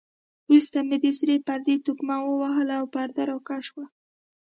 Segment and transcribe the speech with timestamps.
[0.47, 3.85] وروسته مې د سرې پردې تقمه ووهل او پرده را کش شوه.